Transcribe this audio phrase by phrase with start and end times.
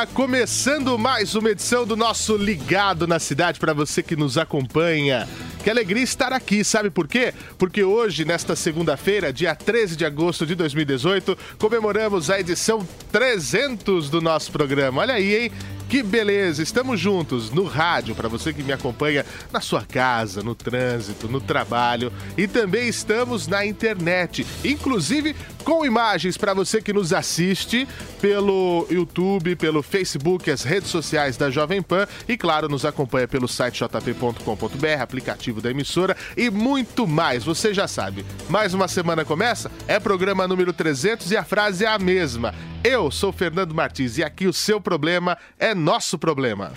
[0.00, 0.06] Olá!
[0.06, 5.28] Começando mais uma edição do nosso Ligado na Cidade para você que nos acompanha.
[5.62, 7.34] Que alegria estar aqui, sabe por quê?
[7.58, 14.22] Porque hoje, nesta segunda-feira, dia 13 de agosto de 2018, comemoramos a edição 300 do
[14.22, 15.02] nosso programa.
[15.02, 15.52] Olha aí, hein?
[15.90, 16.62] Que beleza!
[16.62, 21.40] Estamos juntos no rádio para você que me acompanha na sua casa, no trânsito, no
[21.40, 27.88] trabalho e também estamos na internet, inclusive com imagens para você que nos assiste
[28.20, 33.48] pelo YouTube, pelo Facebook, as redes sociais da Jovem Pan e claro, nos acompanha pelo
[33.48, 37.42] site jp.com.br, aplicativo da emissora e muito mais.
[37.42, 38.24] Você já sabe.
[38.48, 39.68] Mais uma semana começa?
[39.88, 42.54] É programa número 300 e a frase é a mesma.
[42.82, 46.72] Eu sou Fernando Martins e aqui o seu problema é nosso problema.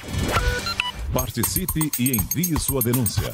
[1.14, 3.34] Participe e envie sua denúncia.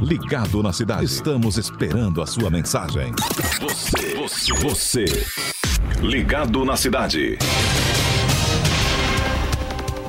[0.00, 1.04] Ligado na Cidade.
[1.04, 3.12] Estamos esperando a sua mensagem.
[3.60, 5.04] Você, você, você.
[6.02, 7.38] Ligado na Cidade.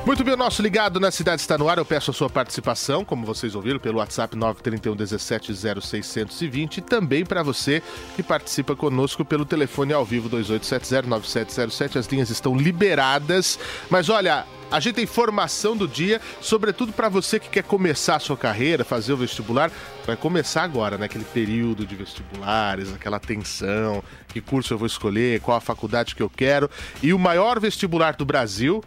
[0.08, 1.76] Muito bem, o nosso Ligado na Cidade está no ar.
[1.76, 5.52] Eu peço a sua participação, como vocês ouviram, pelo WhatsApp 931 17
[5.82, 7.82] 0620 e também para você
[8.16, 11.96] que participa conosco pelo telefone ao vivo 2870-9707.
[11.98, 13.58] As linhas estão liberadas.
[13.90, 18.18] Mas olha, a gente tem formação do dia, sobretudo para você que quer começar a
[18.18, 19.70] sua carreira, fazer o vestibular.
[20.06, 21.04] Vai começar agora, né?
[21.04, 26.22] Aquele período de vestibulares, aquela tensão, que curso eu vou escolher, qual a faculdade que
[26.22, 26.70] eu quero.
[27.02, 28.82] E o maior vestibular do Brasil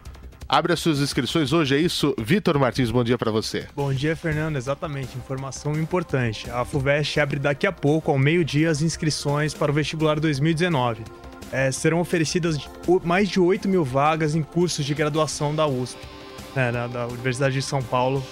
[0.52, 2.14] abre as suas inscrições hoje, é isso?
[2.18, 3.66] Vitor Martins, bom dia para você.
[3.74, 4.56] Bom dia, Fernando.
[4.56, 6.50] Exatamente, informação importante.
[6.50, 11.04] A FUVEST abre daqui a pouco, ao meio-dia, as inscrições para o vestibular 2019.
[11.50, 12.58] É, serão oferecidas
[13.02, 15.98] mais de 8 mil vagas em cursos de graduação da USP,
[16.54, 18.22] né, da Universidade de São Paulo.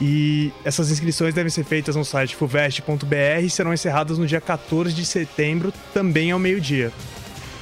[0.00, 4.94] E essas inscrições devem ser feitas no site fuvest.br e serão encerradas no dia 14
[4.94, 6.90] de setembro, também ao meio-dia.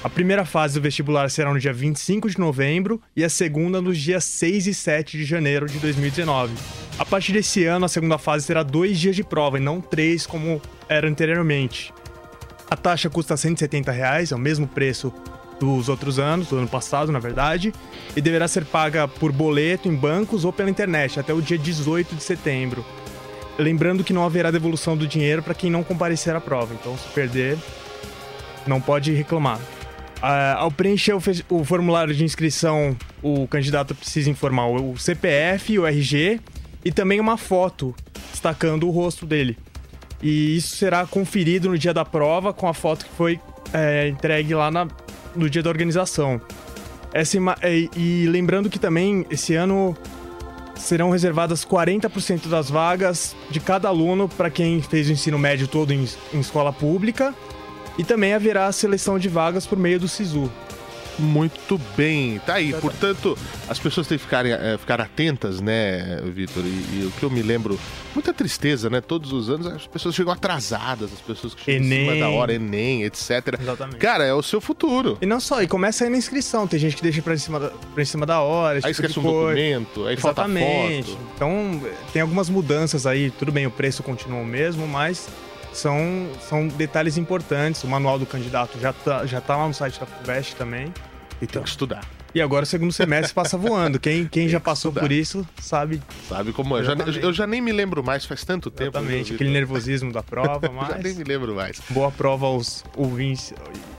[0.05, 3.97] A primeira fase do vestibular será no dia 25 de novembro e a segunda nos
[3.97, 6.53] dias 6 e 7 de janeiro de 2019.
[6.99, 10.27] A partir desse ano, a segunda fase terá dois dias de prova e não três
[10.27, 10.61] como
[10.91, 11.91] era anteriormente.
[12.71, 15.11] A taxa custa 170 reais, é o mesmo preço
[15.59, 17.73] dos outros anos, do ano passado, na verdade,
[18.15, 22.15] e deverá ser paga por boleto em bancos ou pela internet até o dia 18
[22.15, 22.85] de setembro.
[23.59, 27.09] Lembrando que não haverá devolução do dinheiro para quem não comparecer à prova, então se
[27.09, 27.57] perder,
[28.67, 29.59] não pode reclamar.
[30.25, 31.21] Uh, ao preencher o,
[31.51, 36.41] o, formulário de inscrição, o candidato precisa informar o CPF, o RG
[36.83, 37.95] e também uma foto
[38.31, 39.59] destacando o rosto dele.
[40.23, 43.39] E isso será conferido no dia da prova com a foto que foi
[43.71, 44.89] é, entregue lá na,
[45.37, 46.41] no dia da organização.
[47.13, 49.95] Essa, e, e lembrando que também esse ano
[50.75, 55.93] serão reservadas 40% das vagas de cada aluno para quem fez o ensino médio todo
[55.93, 57.35] em, em escola pública
[57.99, 60.51] e também haverá a seleção de vagas por meio do SISU.
[61.19, 62.73] Muito bem, tá aí.
[62.73, 63.39] Portanto,
[63.69, 66.65] as pessoas têm que ficar, é, ficar atentas, né, Vitor?
[66.65, 67.79] E, e, o que eu me lembro,
[68.15, 69.01] muita tristeza, né?
[69.01, 72.01] Todos os anos as pessoas chegam atrasadas, as pessoas que chegam Enem.
[72.01, 73.31] em cima da hora, Enem, etc.
[73.61, 73.99] Exatamente.
[73.99, 75.17] Cara, é o seu futuro.
[75.21, 76.67] E não só, e começa aí na inscrição.
[76.67, 78.79] Tem gente que deixa pra em cima da, pra em cima da hora.
[78.79, 81.11] Aí tipo esquece um documento, aí Exatamente.
[81.11, 81.31] falta foto.
[81.37, 81.83] Então,
[82.13, 83.31] tem algumas mudanças aí.
[83.31, 85.29] Tudo bem, o preço continua o mesmo, mas
[85.75, 87.83] são, são detalhes importantes.
[87.85, 90.93] O manual do candidato já tá, já tá lá no site da FUVEST também.
[91.41, 92.05] E tem que estudar.
[92.35, 94.01] E agora o segundo semestre passa voando.
[94.01, 96.03] Quem, quem já passou por isso sabe.
[96.29, 96.81] Sabe como é.
[96.81, 98.99] Eu já, eu já nem me lembro mais, faz tanto tempo.
[98.99, 100.89] Exatamente, aquele nervosismo da prova, mas.
[100.89, 101.81] já nem me lembro mais.
[101.91, 103.55] Boa prova aos ouvintes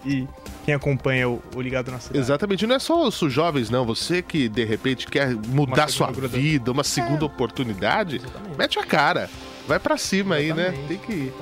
[0.06, 0.28] e
[0.66, 2.19] quem acompanha o, o Ligado na Cidade.
[2.19, 3.86] Exatamente, não é só os jovens, não.
[3.86, 7.25] Você que de repente quer mudar sua vida, uma segunda é.
[7.25, 8.57] oportunidade, Exatamente.
[8.57, 9.30] mete a cara.
[9.66, 10.75] Vai para cima Exatamente.
[10.75, 10.88] aí, né?
[10.89, 11.33] Tem que ir.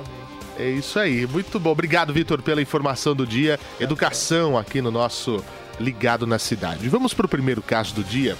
[0.58, 1.26] É isso aí.
[1.26, 1.70] Muito bom.
[1.70, 3.58] Obrigado, Vitor, pela informação do dia.
[3.80, 5.44] Educação aqui no nosso
[5.80, 6.88] Ligado na Cidade.
[6.88, 8.36] Vamos para o primeiro caso do dia,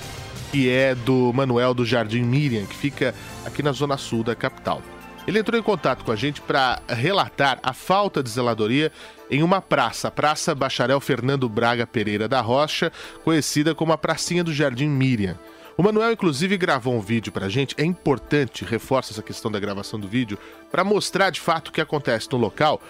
[0.53, 3.15] que é do Manuel do Jardim Miriam, que fica
[3.45, 4.81] aqui na zona sul da capital.
[5.27, 8.93] Ele entrou em contato com a gente para relatar a falta de zeladoria
[9.31, 12.93] em uma praça, a Praça Bacharel Fernando Braga Pereira da Rocha,
[13.25, 15.39] conhecida como a Pracinha do Jardim Miriam.
[15.77, 17.75] O Manuel, inclusive, gravou um vídeo pra gente.
[17.77, 20.39] É importante, reforça essa questão da gravação do vídeo,
[20.71, 22.81] para mostrar de fato o que acontece no local.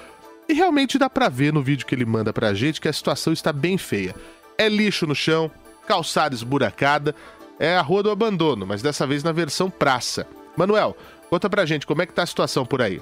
[0.47, 3.33] E realmente dá pra ver no vídeo que ele manda pra gente que a situação
[3.33, 4.15] está bem feia.
[4.59, 5.51] É lixo no chão,
[5.87, 7.15] calçada esburacada,
[7.59, 10.27] é a rua do abandono, mas dessa vez na versão praça.
[10.57, 10.95] Manuel,
[11.31, 13.01] conta pra gente como é que tá a situação por aí.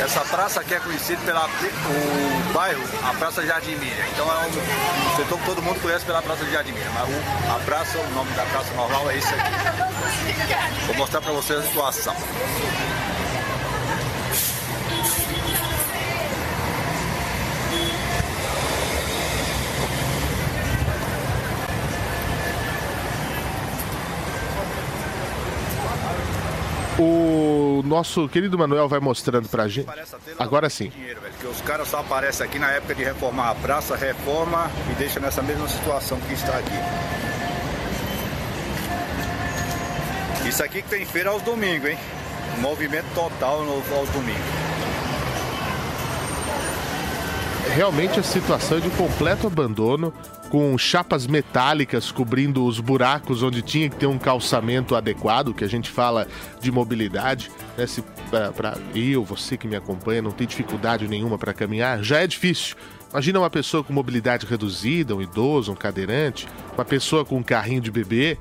[0.00, 1.40] Essa praça aqui é conhecida pelo
[2.54, 4.06] bairro, a Praça Jardim Miriam.
[4.12, 6.90] Então é um setor que todo mundo conhece pela Praça Jardim Miriam.
[6.92, 10.86] Mas o, a praça, o nome da praça normal é isso aqui.
[10.86, 12.16] Vou mostrar para vocês a situação.
[26.98, 29.88] O nosso querido Manuel vai mostrando pra gente.
[30.38, 30.88] Agora sim.
[30.88, 34.70] Dinheiro, velho, que os caras só aparecem aqui na época de reformar a praça, reforma
[34.90, 36.78] e deixa nessa mesma situação que está aqui.
[40.48, 41.98] Isso aqui que tem feira aos domingos, hein?
[42.60, 44.70] Movimento total aos domingos.
[47.70, 50.12] realmente a situação é de completo abandono,
[50.50, 55.68] com chapas metálicas cobrindo os buracos onde tinha que ter um calçamento adequado, que a
[55.68, 56.26] gente fala
[56.60, 57.50] de mobilidade.
[57.78, 57.86] Né?
[57.86, 62.26] Se para eu, você que me acompanha, não tem dificuldade nenhuma para caminhar, já é
[62.26, 62.76] difícil.
[63.10, 67.80] Imagina uma pessoa com mobilidade reduzida, um idoso, um cadeirante, uma pessoa com um carrinho
[67.80, 68.36] de bebê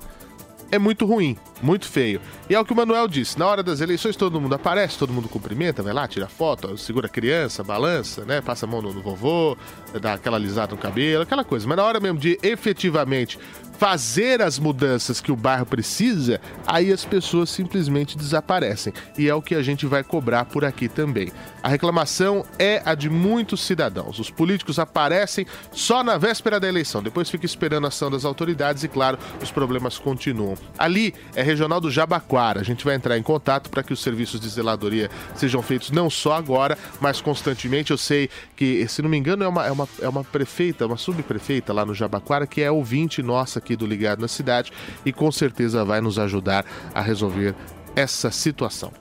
[0.71, 2.21] é muito ruim, muito feio.
[2.49, 5.13] E é o que o Manuel disse: na hora das eleições todo mundo aparece, todo
[5.13, 8.41] mundo cumprimenta, vai lá, tira foto, segura a criança, balança, né?
[8.41, 9.57] Passa a mão no, no vovô,
[10.01, 11.67] dá aquela alisada no cabelo, aquela coisa.
[11.67, 13.37] Mas na hora mesmo de efetivamente
[13.79, 18.91] fazer as mudanças que o bairro precisa, aí as pessoas simplesmente desaparecem.
[19.17, 21.31] E é o que a gente vai cobrar por aqui também.
[21.63, 24.19] A reclamação é a de muitos cidadãos.
[24.19, 28.83] Os políticos aparecem só na véspera da eleição, depois fica esperando a ação das autoridades
[28.83, 30.57] e, claro, os problemas continuam.
[30.77, 32.61] Ali é regional do Jabaquara.
[32.61, 36.09] A gente vai entrar em contato para que os serviços de zeladoria sejam feitos não
[36.09, 37.91] só agora, mas constantemente.
[37.91, 40.97] Eu sei que, se não me engano, é uma, é uma, é uma prefeita, uma
[40.97, 44.71] subprefeita lá no Jabaquara que é ouvinte nossa aqui do Ligado na Cidade
[45.03, 47.55] e com certeza vai nos ajudar a resolver
[47.95, 48.91] essa situação.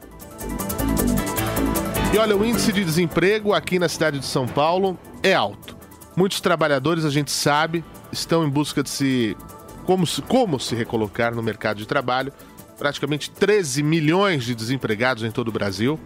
[2.15, 5.77] E olha, o índice de desemprego aqui na cidade de São Paulo é alto.
[6.17, 9.37] Muitos trabalhadores, a gente sabe, estão em busca de se
[9.89, 12.31] como se, como se recolocar no mercado de trabalho.
[12.79, 15.99] Praticamente 13 milhões de desempregados em todo o Brasil.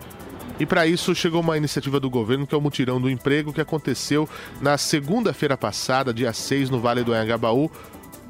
[0.61, 3.61] E para isso chegou uma iniciativa do governo que é o Mutirão do Emprego, que
[3.61, 4.29] aconteceu
[4.61, 7.69] na segunda-feira passada, dia 6, no Vale do Anhangabaú,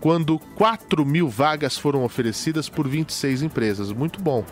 [0.00, 3.92] quando 4 mil vagas foram oferecidas por 26 empresas.
[3.92, 4.46] Muito bom.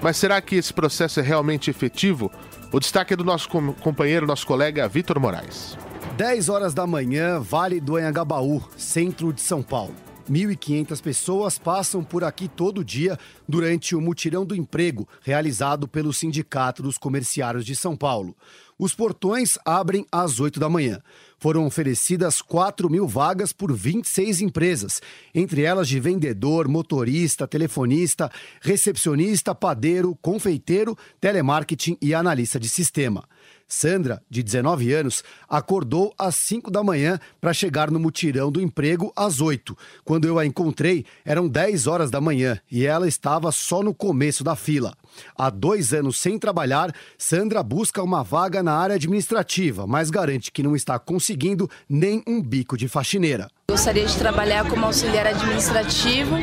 [0.00, 2.32] Mas será que esse processo é realmente efetivo?
[2.72, 5.76] O destaque é do nosso companheiro, nosso colega Vitor Moraes.
[6.16, 10.07] 10 horas da manhã, Vale do Anhangabaú, centro de São Paulo.
[10.28, 16.82] 1.500 pessoas passam por aqui todo dia durante o mutirão do emprego realizado pelo Sindicato
[16.82, 18.36] dos Comerciários de São Paulo.
[18.78, 21.02] Os portões abrem às 8 da manhã.
[21.38, 25.02] Foram oferecidas 4 mil vagas por 26 empresas,
[25.34, 33.28] entre elas de vendedor, motorista, telefonista, recepcionista, padeiro, confeiteiro, telemarketing e analista de sistema.
[33.68, 39.12] Sandra, de 19 anos, acordou às 5 da manhã para chegar no mutirão do emprego
[39.14, 39.76] às 8.
[40.04, 44.42] Quando eu a encontrei, eram 10 horas da manhã e ela estava só no começo
[44.42, 44.94] da fila.
[45.36, 50.62] Há dois anos sem trabalhar, Sandra busca uma vaga na área administrativa, mas garante que
[50.62, 53.50] não está conseguindo nem um bico de faxineira.
[53.70, 56.36] Gostaria de trabalhar como auxiliar administrativo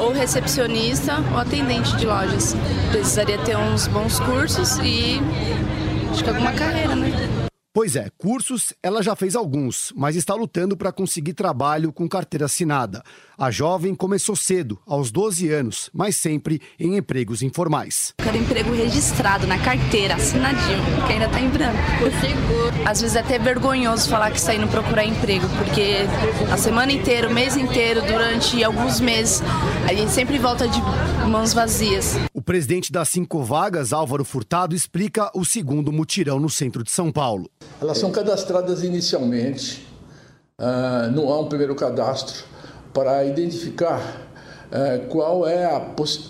[0.00, 2.54] ou recepcionista ou atendente de lojas.
[2.92, 5.20] Precisaria ter uns bons cursos e
[6.10, 7.35] acho que alguma carreira, né?
[7.76, 12.46] Pois é, cursos ela já fez alguns, mas está lutando para conseguir trabalho com carteira
[12.46, 13.02] assinada.
[13.36, 18.14] A jovem começou cedo, aos 12 anos, mas sempre em empregos informais.
[18.16, 21.76] Quero emprego registrado na carteira, assinadinho, que ainda tá em branco.
[22.18, 22.88] Seguro.
[22.88, 26.06] Às vezes é até vergonhoso falar que está indo procurar emprego, porque
[26.50, 29.42] a semana inteira, o mês inteiro, durante alguns meses,
[29.86, 30.80] a gente sempre volta de
[31.28, 32.14] mãos vazias.
[32.32, 37.12] O presidente das cinco vagas, Álvaro Furtado, explica o segundo mutirão no centro de São
[37.12, 37.50] Paulo.
[37.80, 39.86] Elas são cadastradas inicialmente,
[40.58, 42.44] uh, não há um primeiro cadastro
[42.92, 44.00] para identificar
[44.70, 45.80] uh, qual, é a,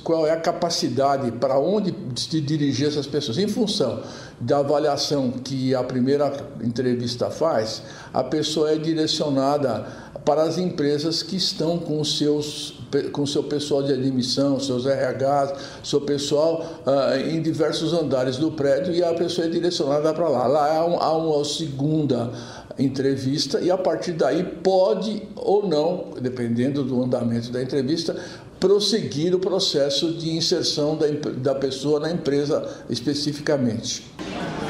[0.02, 3.38] qual é a capacidade, para onde se dirigir essas pessoas.
[3.38, 4.02] Em função
[4.40, 9.86] da avaliação que a primeira entrevista faz, a pessoa é direcionada
[10.26, 12.74] para as empresas que estão com seus
[13.12, 15.52] com seu pessoal de admissão, seus RHs,
[15.82, 20.46] seu pessoal uh, em diversos andares do prédio e a pessoa é direcionada para lá.
[20.46, 22.32] Lá há, um, há uma segunda
[22.78, 28.16] entrevista e a partir daí pode ou não, dependendo do andamento da entrevista,
[28.58, 31.06] prosseguir o processo de inserção da,
[31.36, 34.06] da pessoa na empresa especificamente.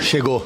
[0.01, 0.45] Chegou.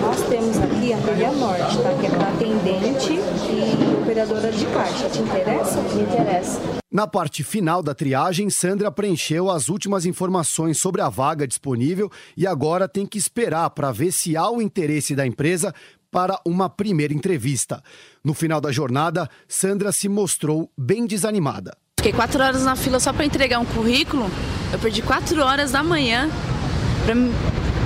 [0.00, 1.94] Nós temos aqui a Trilha Norte, tá?
[2.00, 5.08] Que é para atendente e operadora de caixa.
[5.08, 5.80] Te interessa?
[5.80, 6.60] Me interessa.
[6.92, 12.46] Na parte final da triagem, Sandra preencheu as últimas informações sobre a vaga disponível e
[12.46, 15.74] agora tem que esperar para ver se há o interesse da empresa
[16.10, 17.82] para uma primeira entrevista.
[18.24, 21.76] No final da jornada, Sandra se mostrou bem desanimada.
[21.98, 24.30] Fiquei quatro horas na fila só para entregar um currículo.
[24.72, 26.30] Eu perdi quatro horas da manhã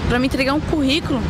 [0.09, 1.21] para me entregar um currículo.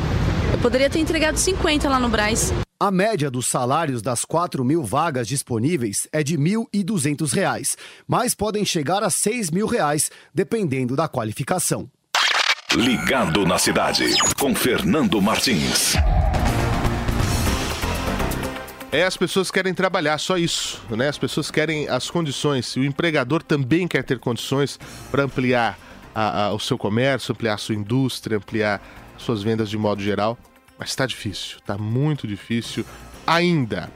[0.61, 2.52] Eu poderia ter entregado 50 lá no Braz.
[2.79, 8.62] A média dos salários das 4 mil vagas disponíveis é de R$ 1.200, mas podem
[8.62, 11.88] chegar a 6 mil reais, dependendo da qualificação.
[12.75, 14.05] Ligado na cidade,
[14.38, 15.95] com Fernando Martins.
[18.93, 21.09] É, as pessoas querem trabalhar, só isso, né?
[21.09, 22.76] As pessoas querem as condições.
[22.76, 24.79] O empregador também quer ter condições
[25.11, 25.79] para ampliar
[26.14, 28.83] a, a, o seu comércio, ampliar a sua indústria, ampliar
[29.17, 30.37] suas vendas de modo geral.
[30.81, 32.87] Mas está difícil, está muito difícil
[33.27, 33.93] ainda.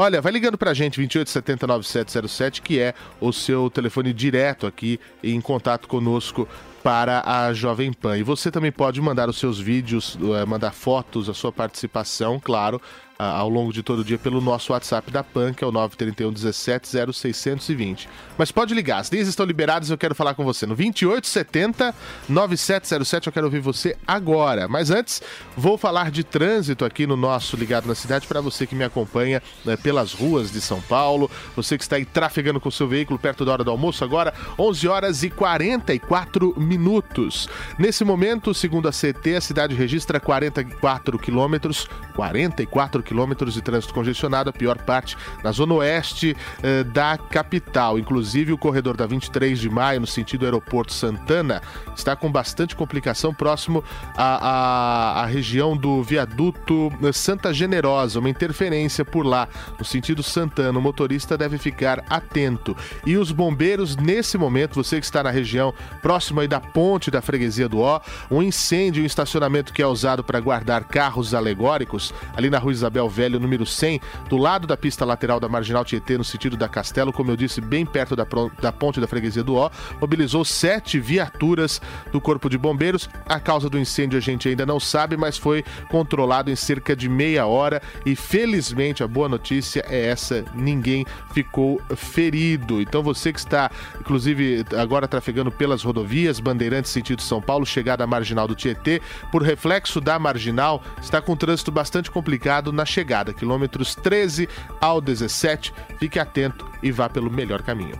[0.00, 5.40] Olha, vai ligando para a gente, 28709707, que é o seu telefone direto aqui em
[5.40, 6.48] contato conosco
[6.84, 8.16] para a Jovem Pan.
[8.16, 12.80] E você também pode mandar os seus vídeos, eh, mandar fotos, a sua participação, claro,
[13.18, 16.32] ao longo de todo o dia pelo nosso WhatsApp da PAN, que é o 931
[16.32, 18.08] 17 0620.
[18.38, 21.92] Mas pode ligar, as linhas estão liberadas, eu quero falar com você no 2870
[22.28, 24.68] 9707, eu quero ouvir você agora.
[24.68, 25.20] Mas antes,
[25.56, 29.42] vou falar de trânsito aqui no nosso Ligado na Cidade para você que me acompanha
[29.64, 33.44] né, pelas ruas de São Paulo, você que está aí trafegando com seu veículo perto
[33.44, 37.48] da hora do almoço agora, 11 horas e 44 minutos.
[37.76, 43.07] Nesse momento, segundo a CT, a cidade registra 44 quilômetros, 44 quilômetros
[43.52, 47.98] de trânsito congestionado, a pior parte na zona oeste eh, da capital.
[47.98, 51.62] Inclusive, o corredor da 23 de maio, no sentido aeroporto Santana,
[51.96, 53.82] está com bastante complicação próximo
[54.16, 59.48] à, à, à região do viaduto eh, Santa Generosa, uma interferência por lá,
[59.78, 60.78] no sentido Santana.
[60.78, 62.76] O motorista deve ficar atento.
[63.06, 65.72] E os bombeiros, nesse momento, você que está na região
[66.02, 68.00] próxima da ponte da freguesia do Ó,
[68.30, 72.97] um incêndio, um estacionamento que é usado para guardar carros alegóricos, ali na rua Isabel
[72.98, 76.68] Isabel Velho, número 100, do lado da pista lateral da Marginal Tietê, no sentido da
[76.68, 78.26] Castelo, como eu disse, bem perto da,
[78.60, 83.08] da ponte da freguesia do Ó, mobilizou sete viaturas do Corpo de Bombeiros.
[83.26, 87.08] A causa do incêndio a gente ainda não sabe, mas foi controlado em cerca de
[87.08, 92.80] meia hora e felizmente a boa notícia é essa, ninguém ficou ferido.
[92.80, 98.06] Então você que está, inclusive, agora trafegando pelas rodovias, Bandeirantes sentido São Paulo, chegada à
[98.06, 99.00] Marginal do Tietê,
[99.30, 104.48] por reflexo da Marginal, está com trânsito bastante complicado na chegada, quilômetros 13
[104.80, 105.72] ao 17.
[105.98, 107.98] Fique atento e vá pelo melhor caminho.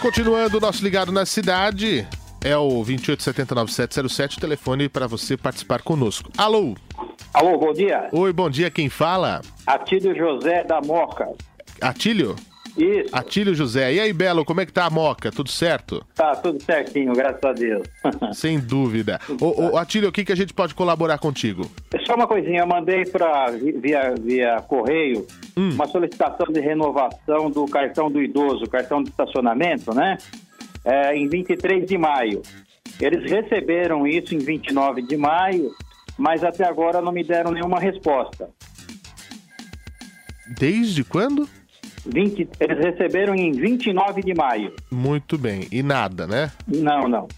[0.00, 2.06] Continuando o nosso ligado na cidade,
[2.44, 6.30] é o 2879707, o telefone para você participar conosco.
[6.36, 6.76] Alô?
[7.34, 8.08] Alô, bom dia.
[8.12, 9.40] Oi, bom dia, quem fala?
[9.66, 11.28] Atílio José da Moca.
[11.80, 12.36] Atílio?
[12.78, 13.08] Isso.
[13.12, 13.92] Atílio José.
[13.92, 15.32] E aí, Belo, como é que tá a moca?
[15.32, 16.04] Tudo certo?
[16.14, 17.86] Tá, tudo certinho, graças a Deus.
[18.32, 19.20] Sem dúvida.
[19.40, 21.68] Ô, ô, Atílio, o que, que a gente pode colaborar contigo?
[21.92, 25.70] É só uma coisinha, eu mandei pra, via, via correio hum.
[25.70, 30.16] uma solicitação de renovação do cartão do idoso, cartão de estacionamento, né?
[30.84, 32.42] É, em 23 de maio.
[33.00, 35.70] Eles receberam isso em 29 de maio,
[36.16, 38.48] mas até agora não me deram nenhuma resposta.
[40.56, 41.48] Desde quando?
[42.12, 44.72] 20, eles receberam em 29 de maio.
[44.90, 45.66] Muito bem.
[45.70, 46.50] E nada, né?
[46.66, 47.28] Não, não.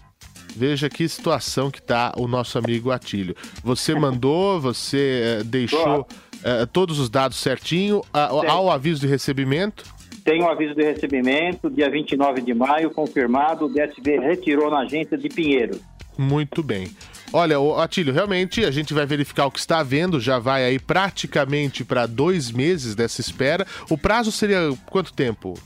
[0.55, 3.35] Veja que situação que tá o nosso amigo Atílio.
[3.63, 6.05] Você mandou, você eh, deixou
[6.43, 9.83] eh, todos os dados certinho, a- ao aviso de recebimento.
[10.25, 15.17] Tem o aviso de recebimento, dia 29 de maio, confirmado, o DSV retirou na agência
[15.17, 15.79] de Pinheiro.
[16.17, 16.89] Muito bem.
[17.33, 21.83] Olha, Atílio, realmente a gente vai verificar o que está havendo, já vai aí praticamente
[21.83, 23.65] para dois meses dessa espera.
[23.89, 25.57] O prazo seria quanto tempo?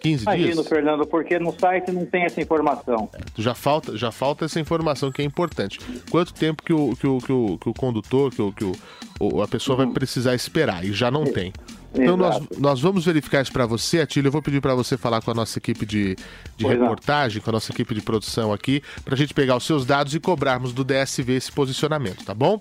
[0.00, 0.66] 15 Imagino, dias?
[0.68, 3.08] Fernando, porque no site não tem essa informação.
[3.38, 5.78] Já falta, já falta essa informação que é importante.
[6.10, 8.72] Quanto tempo que o, que o, que o, que o condutor, que, o, que o,
[9.20, 10.84] o- a pessoa vai precisar esperar?
[10.84, 11.52] E já não tem.
[11.94, 14.28] Então nós, nós vamos verificar isso para você, Atílio.
[14.28, 16.84] Eu vou pedir para você falar com a nossa equipe de, de Pois não.
[16.84, 20.14] reportagem, com a nossa equipe de produção aqui, para a gente pegar os seus dados
[20.14, 22.58] e cobrarmos do DSV esse posicionamento, tá bom?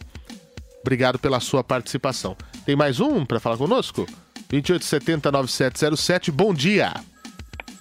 [0.81, 2.35] Obrigado pela sua participação.
[2.65, 4.05] Tem mais um para falar conosco?
[4.51, 6.93] 2870-9707, bom dia.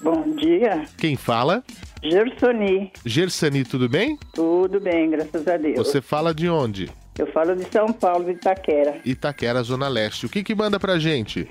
[0.02, 1.62] Bom dia, Quem fala?
[2.02, 2.90] Gersoni.
[3.04, 4.16] Gersani, tudo bem?
[4.34, 5.76] Tudo bem, graças a Deus.
[5.76, 6.90] Você fala de onde?
[7.18, 9.00] Eu falo de São Paulo, de Itaquera.
[9.04, 10.26] Itaquera, Zona Leste.
[10.26, 11.46] O que que manda pra gente?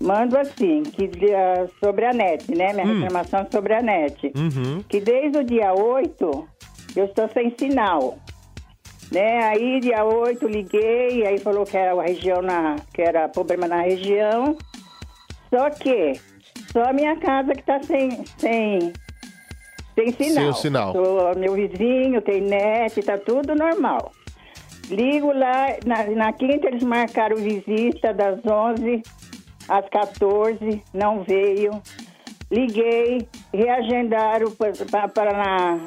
[0.00, 2.72] Mando assim, que dia- sobre a NET, né?
[2.72, 3.00] Minha Hum.
[3.02, 4.32] reclamação é sobre a NET.
[4.36, 4.82] Uhum.
[4.88, 6.48] Que desde o dia 8
[6.96, 8.18] eu estou sem sinal.
[9.12, 9.44] Né?
[9.44, 12.76] Aí dia 8 liguei, aí falou que era a região na.
[12.92, 14.56] que era problema na região.
[15.50, 16.14] Só que
[16.72, 18.92] só a minha casa que está sem, sem,
[19.94, 20.34] sem sinal.
[20.34, 20.92] Sem o sinal.
[20.92, 24.10] Sou meu vizinho, tem net, tá tudo normal.
[24.90, 29.02] Ligo lá, na, na quinta eles marcaram visita das 11
[29.68, 31.70] às 14, não veio.
[32.50, 35.80] Liguei, reagendaram para,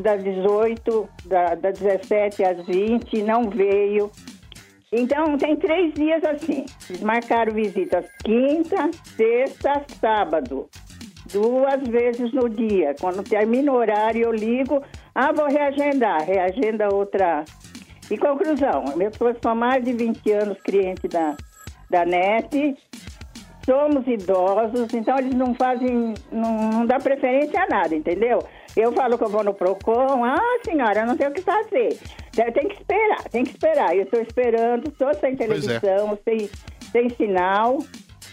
[0.00, 4.10] das 18, da, das 17 às 20, não veio.
[4.90, 6.66] Então, tem três dias assim.
[6.88, 10.68] Eles marcaram visitas quinta, sexta, sábado.
[11.32, 12.94] Duas vezes no dia.
[13.00, 14.82] Quando termina o horário, eu ligo.
[15.14, 16.24] Ah, vou reagendar.
[16.24, 17.44] Reagenda outra.
[18.12, 21.34] E conclusão, eu sou há mais de 20 anos cliente da,
[21.88, 22.76] da NET.
[23.64, 28.46] Somos idosos, então eles não fazem, não, não dá preferência a nada, entendeu?
[28.76, 31.98] Eu falo que eu vou no PROCON, ah, senhora, eu não tenho o que fazer.
[32.52, 33.96] Tem que esperar, tem que esperar.
[33.96, 35.36] Eu estou esperando, estou sem é.
[35.36, 36.50] televisão, sem,
[36.90, 37.78] sem sinal,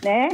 [0.03, 0.27] né?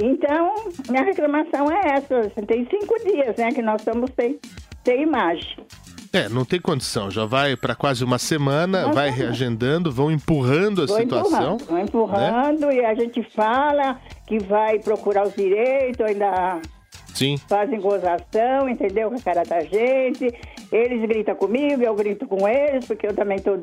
[0.00, 0.54] Então,
[0.88, 2.30] minha reclamação é essa.
[2.46, 4.38] Tem cinco dias, né, que nós estamos sem,
[4.84, 5.66] sem imagem.
[6.12, 7.10] É, não tem condição.
[7.10, 9.24] Já vai para quase uma semana, Uma vai semana.
[9.28, 11.54] reagendando, vão empurrando a Vou situação.
[11.56, 16.60] empurrando, vou empurrando e a gente fala que vai procurar os direitos, ainda
[17.14, 17.36] Sim.
[17.48, 19.10] fazem gozação, entendeu?
[19.10, 20.32] Com a cara da gente.
[20.72, 23.58] Eles gritam comigo, eu grito com eles, porque eu também tô,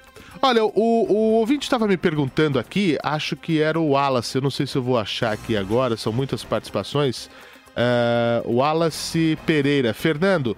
[0.42, 4.50] Olha, o, o ouvinte estava me perguntando aqui, acho que era o Wallace, eu não
[4.50, 7.28] sei se eu vou achar aqui agora, são muitas participações.
[7.76, 9.92] É, Wallace Pereira.
[9.92, 10.56] Fernando,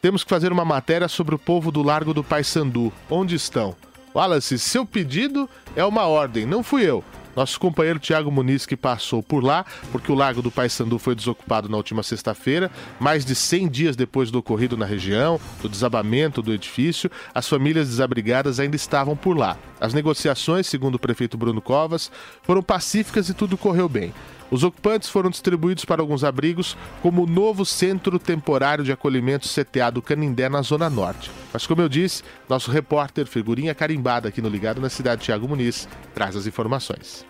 [0.00, 2.92] temos que fazer uma matéria sobre o povo do Largo do Paissandu.
[3.10, 3.74] Onde estão?
[4.14, 7.02] Wallace, seu pedido é uma ordem, não fui eu.
[7.36, 11.68] Nosso companheiro Tiago Muniz que passou por lá, porque o Lago do Paissandu foi desocupado
[11.68, 16.52] na última sexta-feira, mais de 100 dias depois do ocorrido na região, do desabamento do
[16.52, 19.56] edifício, as famílias desabrigadas ainda estavam por lá.
[19.80, 22.10] As negociações, segundo o prefeito Bruno Covas,
[22.42, 24.12] foram pacíficas e tudo correu bem.
[24.54, 29.90] Os ocupantes foram distribuídos para alguns abrigos, como o novo Centro Temporário de Acolhimento CTA
[29.90, 31.28] do Canindé, na Zona Norte.
[31.52, 35.88] Mas, como eu disse, nosso repórter, figurinha carimbada aqui no Ligado na cidade, Tiago Muniz,
[36.14, 37.26] traz as informações.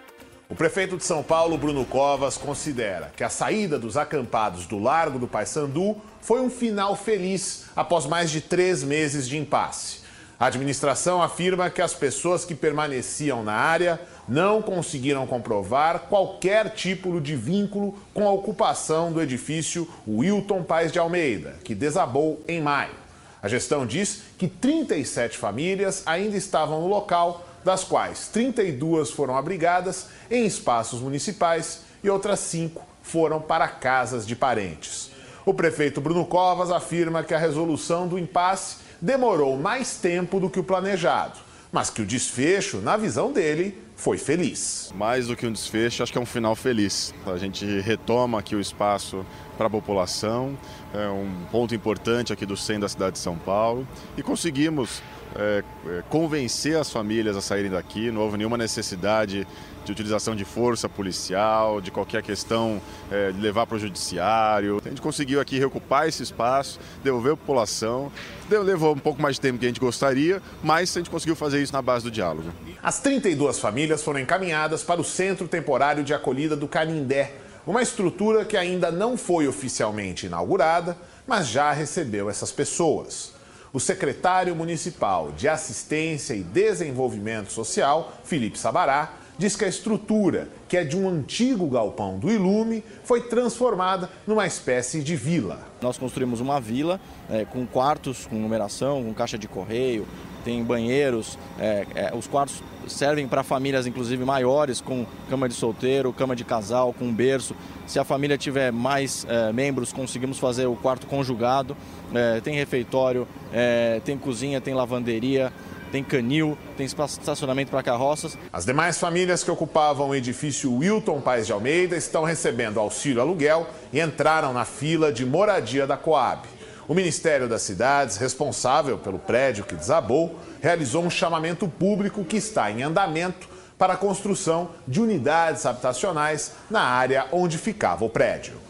[0.50, 5.18] O prefeito de São Paulo, Bruno Covas, considera que a saída dos acampados do Largo
[5.18, 10.04] do Paissandu foi um final feliz após mais de três meses de impasse.
[10.38, 17.20] A administração afirma que as pessoas que permaneciam na área não conseguiram comprovar qualquer tipo
[17.20, 22.94] de vínculo com a ocupação do edifício Wilton Paz de Almeida, que desabou em maio.
[23.42, 30.08] A gestão diz que 37 famílias ainda estavam no local, das quais 32 foram abrigadas
[30.30, 35.10] em espaços municipais e outras cinco foram para casas de parentes.
[35.44, 40.58] O prefeito Bruno Covas afirma que a resolução do impasse demorou mais tempo do que
[40.58, 41.38] o planejado,
[41.70, 44.92] mas que o desfecho, na visão dele, foi feliz.
[44.94, 47.14] Mais do que um desfecho, acho que é um final feliz.
[47.26, 49.24] A gente retoma aqui o espaço
[49.56, 50.58] para a população,
[50.92, 55.02] é um ponto importante aqui do centro da cidade de São Paulo e conseguimos
[55.36, 59.46] é, é, convencer as famílias a saírem daqui, não houve nenhuma necessidade
[59.84, 64.80] de utilização de força policial, de qualquer questão é, de levar para o judiciário.
[64.84, 68.10] A gente conseguiu aqui reocupar esse espaço, devolver a população.
[68.48, 71.62] Levou um pouco mais de tempo que a gente gostaria, mas a gente conseguiu fazer
[71.62, 72.50] isso na base do diálogo.
[72.82, 77.34] As 32 famílias foram encaminhadas para o Centro Temporário de Acolhida do Canindé,
[77.66, 83.33] uma estrutura que ainda não foi oficialmente inaugurada, mas já recebeu essas pessoas.
[83.74, 90.76] O secretário municipal de Assistência e Desenvolvimento Social, Felipe Sabará, diz que a estrutura, que
[90.76, 95.60] é de um antigo galpão do Ilume, foi transformada numa espécie de vila.
[95.80, 100.06] Nós construímos uma vila é, com quartos, com numeração, com caixa de correio,
[100.44, 106.12] tem banheiros, é, é, os quartos servem para famílias inclusive maiores, com cama de solteiro,
[106.12, 107.56] cama de casal, com berço.
[107.86, 111.74] Se a família tiver mais é, membros, conseguimos fazer o quarto conjugado.
[112.14, 115.50] É, tem refeitório, é, tem cozinha, tem lavanderia,
[115.94, 118.36] tem canil, tem estacionamento para carroças.
[118.52, 123.68] As demais famílias que ocupavam o edifício Wilton Paz de Almeida estão recebendo auxílio aluguel
[123.92, 126.48] e entraram na fila de moradia da Coab.
[126.88, 132.68] O Ministério das Cidades, responsável pelo prédio que desabou, realizou um chamamento público que está
[132.72, 138.63] em andamento para a construção de unidades habitacionais na área onde ficava o prédio.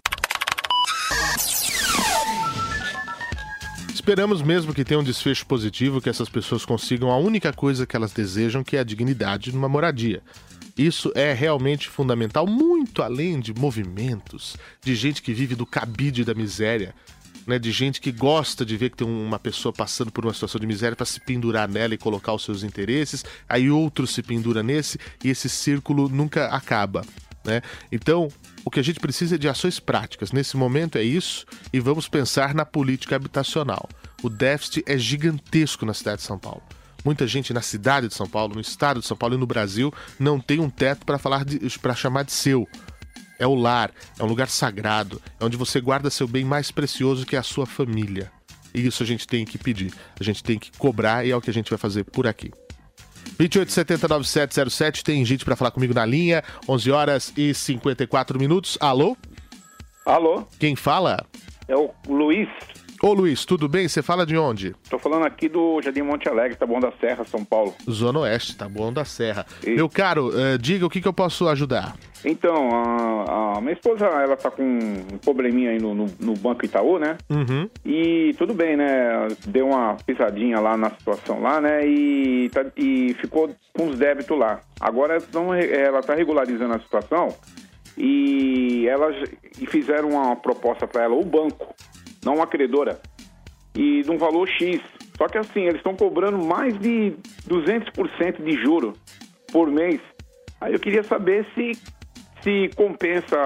[4.04, 7.96] Esperamos mesmo que tenha um desfecho positivo, que essas pessoas consigam a única coisa que
[7.96, 10.22] elas desejam, que é a dignidade numa moradia.
[10.76, 16.34] Isso é realmente fundamental, muito além de movimentos, de gente que vive do cabide da
[16.34, 16.94] miséria,
[17.46, 20.60] né, de gente que gosta de ver que tem uma pessoa passando por uma situação
[20.60, 24.62] de miséria para se pendurar nela e colocar os seus interesses, aí outro se pendura
[24.62, 27.06] nesse e esse círculo nunca acaba.
[27.44, 27.60] Né?
[27.92, 28.28] Então,
[28.64, 30.32] o que a gente precisa é de ações práticas.
[30.32, 33.88] Nesse momento é isso e vamos pensar na política habitacional.
[34.22, 36.62] O déficit é gigantesco na cidade de São Paulo.
[37.04, 39.92] Muita gente na cidade de São Paulo, no estado de São Paulo e no Brasil
[40.18, 41.44] não tem um teto para falar
[41.82, 42.66] para chamar de seu.
[43.38, 47.26] É o lar, é um lugar sagrado, é onde você guarda seu bem mais precioso
[47.26, 48.32] que é a sua família.
[48.72, 51.40] E isso a gente tem que pedir, a gente tem que cobrar e é o
[51.40, 52.50] que a gente vai fazer por aqui.
[53.38, 58.78] 28709707, tem gente para falar comigo na linha, 11 horas e 54 minutos.
[58.80, 59.16] Alô?
[60.06, 60.46] Alô?
[60.58, 61.24] Quem fala?
[61.66, 62.48] É o Luiz.
[63.04, 63.86] Ô Luiz, tudo bem?
[63.86, 64.74] Você fala de onde?
[64.88, 67.74] Tô falando aqui do Jardim Monte Alegre, Taboão da Serra, São Paulo.
[67.86, 69.44] Zona Oeste, Taboão da Serra.
[69.62, 71.96] Meu caro, uh, diga o que, que eu posso ajudar.
[72.24, 76.64] Então, a, a, minha esposa, ela tá com um probleminha aí no, no, no Banco
[76.64, 77.18] Itaú, né?
[77.28, 77.68] Uhum.
[77.84, 79.28] E tudo bem, né?
[79.48, 81.86] Deu uma pisadinha lá na situação lá, né?
[81.86, 84.60] E, tá, e ficou com os débitos lá.
[84.80, 85.18] Agora
[85.70, 87.28] ela tá regularizando a situação
[87.98, 89.14] e elas
[89.60, 91.74] e fizeram uma proposta para ela, o banco,
[92.24, 93.00] não uma credora,
[93.74, 94.80] e de um valor X.
[95.16, 97.14] Só que assim, eles estão cobrando mais de
[97.48, 98.92] 200% de juro
[99.52, 100.00] por mês.
[100.60, 101.72] Aí eu queria saber se
[102.44, 103.36] se compensa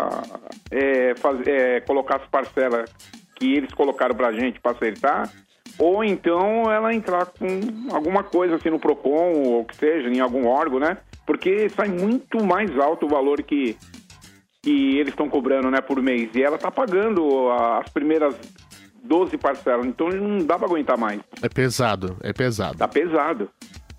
[0.72, 1.14] é,
[1.46, 2.92] é, colocar as parcelas
[3.36, 5.32] que eles colocaram para a gente para acertar,
[5.78, 7.46] ou então ela entrar com
[7.94, 10.98] alguma coisa assim no PROCON, ou que seja, em algum órgão, né?
[11.24, 13.76] Porque sai muito mais alto o valor que,
[14.62, 16.30] que eles estão cobrando né, por mês.
[16.34, 18.34] E ela está pagando as primeiras
[19.04, 21.20] 12 parcelas, então não dá para aguentar mais.
[21.42, 22.78] É pesado, é pesado.
[22.78, 23.48] Tá pesado.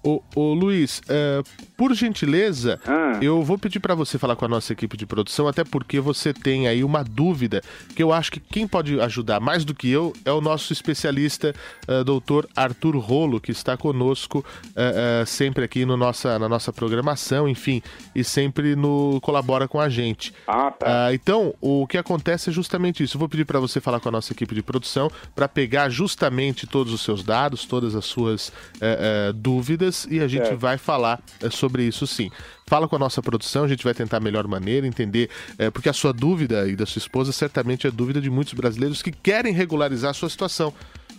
[0.04, 1.42] Ô, ô Luiz, é,
[1.80, 3.18] por gentileza, ah.
[3.22, 6.34] eu vou pedir para você falar com a nossa equipe de produção, até porque você
[6.34, 7.62] tem aí uma dúvida
[7.96, 11.56] que eu acho que quem pode ajudar mais do que eu é o nosso especialista,
[11.88, 16.74] uh, doutor Arthur Rolo, que está conosco uh, uh, sempre aqui no nossa, na nossa
[16.74, 17.82] programação, enfim,
[18.14, 20.34] e sempre no, colabora com a gente.
[20.46, 21.14] Ah, tá.
[21.14, 23.16] então, o que acontece é justamente isso.
[23.16, 26.68] Eu vou pedir para você falar com a nossa equipe de produção para pegar justamente
[26.68, 28.52] todos os seus dados, todas as suas
[29.36, 30.56] dúvidas e a gente é.
[30.56, 32.32] vai falar eh, sobre sobre isso sim.
[32.66, 35.88] Fala com a nossa produção, a gente vai tentar a melhor maneira, entender, é, porque
[35.88, 39.54] a sua dúvida e da sua esposa certamente é dúvida de muitos brasileiros que querem
[39.54, 40.74] regularizar a sua situação.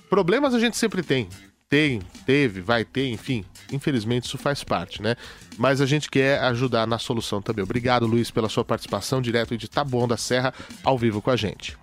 [0.08, 1.28] Problemas a gente sempre tem.
[1.68, 3.44] Tem, teve, vai ter, enfim.
[3.70, 5.14] Infelizmente isso faz parte, né?
[5.56, 7.62] Mas a gente quer ajudar na solução também.
[7.62, 11.78] Obrigado, Luiz, pela sua participação direto de Taboão da Serra, ao vivo com a gente.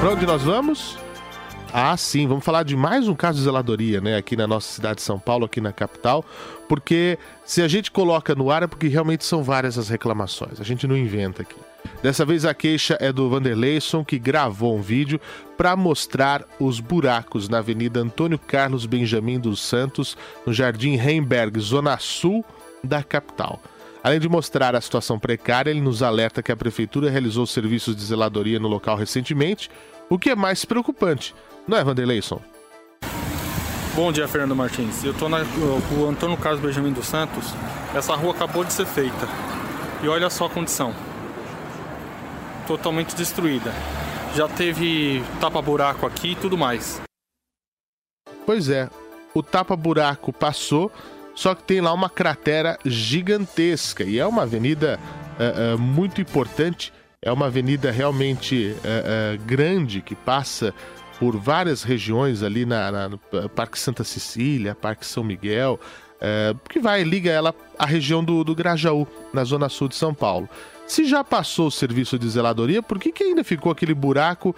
[0.00, 0.98] Para onde nós vamos?
[1.72, 4.96] Ah, sim, vamos falar de mais um caso de zeladoria, né, aqui na nossa cidade
[4.96, 6.24] de São Paulo, aqui na capital,
[6.68, 10.64] porque se a gente coloca no ar é porque realmente são várias as reclamações, a
[10.64, 11.54] gente não inventa aqui.
[12.02, 15.20] Dessa vez a queixa é do Vanderleyson, que gravou um vídeo
[15.56, 21.96] para mostrar os buracos na Avenida Antônio Carlos Benjamin dos Santos, no Jardim Heimberg, zona
[21.98, 22.44] sul
[22.82, 23.62] da capital.
[24.02, 28.02] Além de mostrar a situação precária, ele nos alerta que a prefeitura realizou serviços de
[28.02, 29.70] zeladoria no local recentemente,
[30.08, 31.34] o que é mais preocupante,
[31.66, 32.40] não é, Vanderleyson?
[33.94, 35.04] Bom dia, Fernando Martins.
[35.04, 37.52] Eu estou na rua Antônio Carlos Benjamin dos Santos.
[37.94, 39.28] Essa rua acabou de ser feita.
[40.02, 40.94] E olha só a condição.
[42.66, 43.72] Totalmente destruída.
[44.34, 47.02] Já teve tapa-buraco aqui e tudo mais.
[48.46, 48.88] Pois é,
[49.34, 50.90] o tapa-buraco passou,
[51.34, 54.04] só que tem lá uma cratera gigantesca.
[54.04, 55.00] E é uma avenida
[55.38, 60.72] é, é, muito importante, é uma avenida realmente é, grande que passa
[61.20, 63.18] por várias regiões ali na, na,
[63.54, 65.78] Parque Santa Cecília, Parque São Miguel,
[66.18, 70.14] é, que vai liga ela à região do, do Grajaú, na zona sul de São
[70.14, 70.48] Paulo.
[70.86, 74.56] Se já passou o serviço de zeladoria, por que, que ainda ficou aquele buraco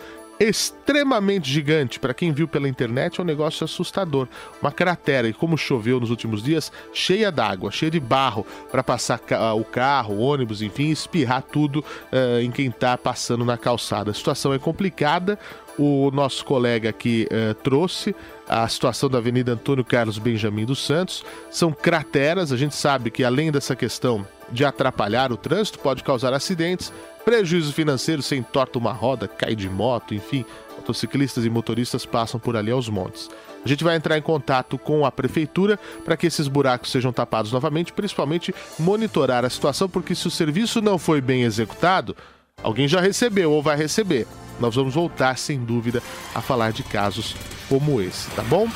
[0.49, 2.01] extremamente gigante.
[2.01, 4.27] Para quem viu pela internet, é um negócio assustador.
[4.61, 9.21] Uma cratera, e como choveu nos últimos dias, cheia d'água, cheia de barro, para passar
[9.57, 14.11] o carro, o ônibus, enfim, espirrar tudo uh, em quem está passando na calçada.
[14.11, 15.39] A situação é complicada.
[15.79, 18.15] O nosso colega aqui uh, trouxe
[18.47, 21.25] a situação da Avenida Antônio Carlos Benjamin dos Santos.
[21.51, 26.35] São crateras, a gente sabe que além dessa questão de atrapalhar o trânsito, pode causar
[26.35, 26.93] acidentes,
[27.25, 30.45] prejuízo financeiro, se entorta uma roda, cai de moto, enfim,
[30.77, 33.31] motociclistas e motoristas passam por ali aos montes.
[33.65, 37.53] A gente vai entrar em contato com a prefeitura para que esses buracos sejam tapados
[37.53, 42.17] novamente, principalmente monitorar a situação, porque se o serviço não foi bem executado,
[42.61, 44.27] alguém já recebeu ou vai receber.
[44.61, 46.03] Nós vamos voltar, sem dúvida,
[46.35, 47.35] a falar de casos
[47.69, 48.69] como esse, tá bom?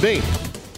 [0.00, 0.20] Bem,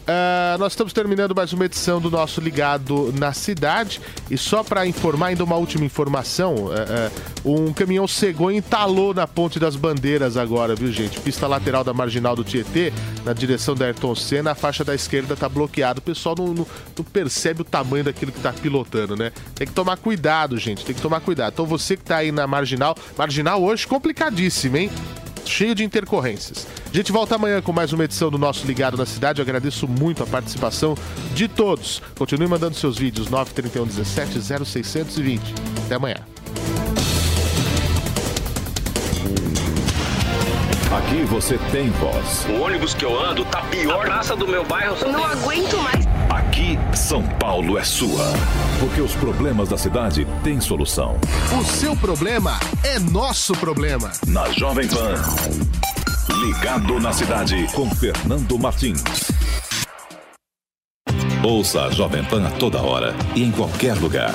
[0.09, 4.01] Uh, nós estamos terminando mais uma edição do nosso Ligado na Cidade.
[4.31, 6.71] E só para informar, ainda uma última informação: uh,
[7.45, 11.21] uh, um caminhão cegou e entalou na Ponte das Bandeiras agora, viu, gente?
[11.21, 12.91] Pista lateral da marginal do Tietê,
[13.23, 15.99] na direção da Ayrton Senna, a faixa da esquerda está bloqueada.
[15.99, 16.67] O pessoal não, não,
[16.97, 19.31] não, percebe o tamanho daquilo que está pilotando, né?
[19.55, 21.53] Tem que tomar cuidado, gente, tem que tomar cuidado.
[21.53, 24.91] Então você que está aí na marginal, marginal hoje complicadíssimo, hein?
[25.45, 26.67] Cheio de intercorrências.
[26.93, 29.41] A gente volta amanhã com mais uma edição do nosso Ligado na Cidade.
[29.41, 30.95] Eu agradeço muito a participação
[31.35, 32.03] de todos.
[32.17, 35.55] Continue mandando seus vídeos 931 17 0620.
[35.87, 36.38] Até amanhã.
[40.91, 42.47] Aqui você tem voz.
[42.49, 44.07] O ônibus que eu ando tá pior.
[44.07, 44.97] A praça do meu bairro.
[45.03, 46.07] Eu não aguento mais.
[46.31, 48.25] Aqui, São Paulo é sua.
[48.81, 51.19] Porque os problemas da cidade têm solução.
[51.61, 54.11] O seu problema é nosso problema.
[54.27, 55.15] Na Jovem Pan.
[56.41, 59.03] Ligado na cidade com Fernando Martins.
[61.45, 64.35] Ouça a Jovem Pan a toda hora e em qualquer lugar.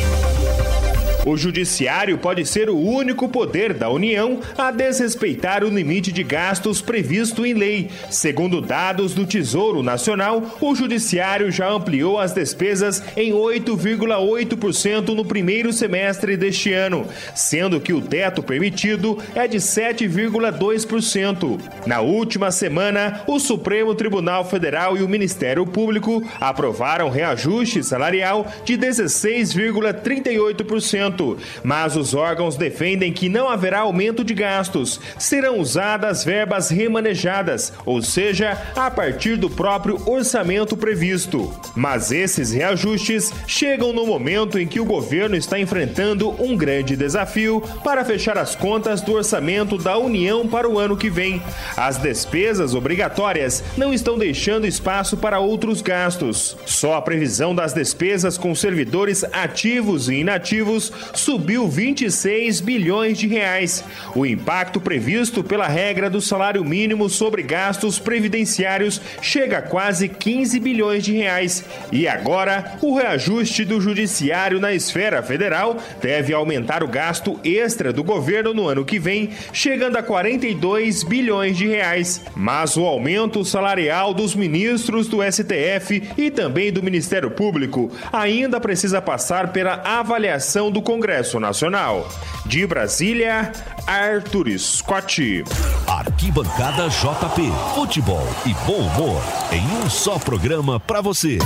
[1.23, 6.81] O Judiciário pode ser o único poder da União a desrespeitar o limite de gastos
[6.81, 7.91] previsto em lei.
[8.09, 15.71] Segundo dados do Tesouro Nacional, o Judiciário já ampliou as despesas em 8,8% no primeiro
[15.71, 17.05] semestre deste ano,
[17.35, 21.59] sendo que o teto permitido é de 7,2%.
[21.85, 28.75] Na última semana, o Supremo Tribunal Federal e o Ministério Público aprovaram reajuste salarial de
[28.75, 31.37] 16,38% orçamento.
[31.63, 34.99] Mas os órgãos defendem que não haverá aumento de gastos.
[35.19, 41.53] Serão usadas verbas remanejadas, ou seja, a partir do próprio orçamento previsto.
[41.75, 47.61] Mas esses reajustes chegam no momento em que o governo está enfrentando um grande desafio
[47.83, 51.41] para fechar as contas do orçamento da União para o ano que vem.
[51.75, 56.57] As despesas obrigatórias não estão deixando espaço para outros gastos.
[56.65, 63.83] Só a previsão das despesas com servidores ativos e inativos subiu 26 bilhões de reais.
[64.15, 70.59] O impacto previsto pela regra do salário mínimo sobre gastos previdenciários chega a quase 15
[70.59, 71.65] bilhões de reais.
[71.91, 78.03] E agora, o reajuste do judiciário na esfera federal deve aumentar o gasto extra do
[78.03, 82.21] governo no ano que vem, chegando a 42 bilhões de reais.
[82.35, 89.01] Mas o aumento salarial dos ministros do STF e também do Ministério Público ainda precisa
[89.01, 92.05] passar pela avaliação do Congresso Nacional.
[92.45, 93.53] De Brasília,
[93.87, 95.41] Arthur Scott.
[95.87, 97.49] Arquibancada JP.
[97.75, 99.23] Futebol e bom humor
[99.53, 101.37] em um só programa para você.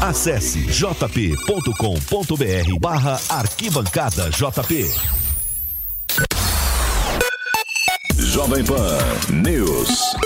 [0.00, 1.74] Acesse jp.com.br
[2.80, 4.90] barra arquibancada JP.
[8.16, 8.98] Jovem Pan
[9.30, 10.16] News.